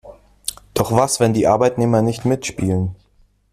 [0.73, 2.95] Doch was, wenn die Arbeitnehmer nicht mitspielen?